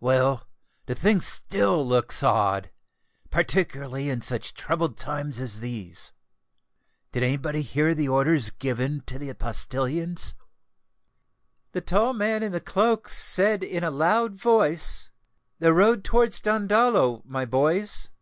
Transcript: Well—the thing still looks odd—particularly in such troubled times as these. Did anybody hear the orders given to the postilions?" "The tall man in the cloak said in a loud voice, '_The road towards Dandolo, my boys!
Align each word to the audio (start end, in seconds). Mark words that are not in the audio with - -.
Well—the 0.00 0.94
thing 0.94 1.20
still 1.20 1.86
looks 1.86 2.22
odd—particularly 2.22 4.08
in 4.08 4.22
such 4.22 4.54
troubled 4.54 4.96
times 4.96 5.38
as 5.38 5.60
these. 5.60 6.12
Did 7.12 7.22
anybody 7.22 7.60
hear 7.60 7.94
the 7.94 8.08
orders 8.08 8.48
given 8.48 9.02
to 9.04 9.18
the 9.18 9.34
postilions?" 9.34 10.32
"The 11.72 11.82
tall 11.82 12.14
man 12.14 12.42
in 12.42 12.52
the 12.52 12.60
cloak 12.62 13.10
said 13.10 13.62
in 13.62 13.84
a 13.84 13.90
loud 13.90 14.34
voice, 14.34 15.10
'_The 15.60 15.74
road 15.74 16.04
towards 16.04 16.40
Dandolo, 16.40 17.20
my 17.26 17.44
boys! 17.44 18.08